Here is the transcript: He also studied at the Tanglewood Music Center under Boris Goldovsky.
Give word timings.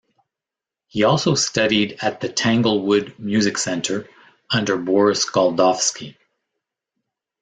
He 0.87 1.03
also 1.03 1.35
studied 1.35 1.99
at 2.01 2.21
the 2.21 2.27
Tanglewood 2.29 3.13
Music 3.19 3.55
Center 3.59 4.09
under 4.49 4.75
Boris 4.75 5.29
Goldovsky. 5.29 6.15